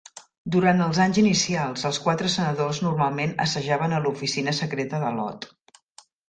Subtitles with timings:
[0.53, 5.49] Durant els anys inicials, els quatre senadors normalment assajaven a l'oficina secreta de Lott.